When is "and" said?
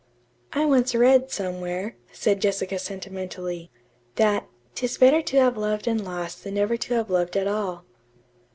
5.87-6.03